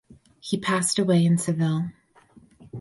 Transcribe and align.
He 0.39 0.57
passed 0.57 0.97
away 0.97 1.23
in 1.23 1.37
Seville. 1.37 1.91